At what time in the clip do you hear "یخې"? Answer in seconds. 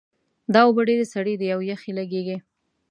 1.71-1.91